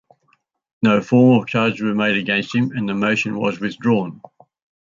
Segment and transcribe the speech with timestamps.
[0.81, 4.19] No formal charges were made against him, and the motion was withdrawn.